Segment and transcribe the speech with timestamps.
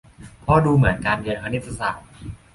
[0.41, 2.07] เพราะดูเหมือนการเรียนคณิตศาสตร์